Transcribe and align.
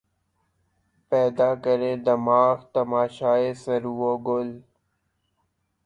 پیدا 1.09 1.49
کریں 1.63 1.95
دماغ 2.05 2.57
تماشائے 2.73 3.49
سَرو 3.63 3.93
و 4.01 4.11
گل 4.27 4.49